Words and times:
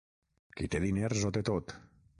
Qui 0.61 0.69
té 0.75 0.81
diners 0.87 1.29
ho 1.31 1.35
té 1.39 1.47
tot. 1.53 1.81